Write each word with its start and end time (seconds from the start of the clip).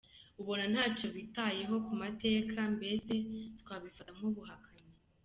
Ubona 0.41 0.63
ntacyo 0.73 1.07
bitayeho 1.15 1.75
ku 1.85 1.93
mateka, 2.01 2.57
mbese 2.75 3.13
twabifata 3.59 4.11
nk’ubuhakanyi. 4.17 4.89